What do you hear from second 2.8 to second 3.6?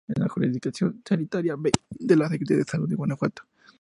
de Guanajuato.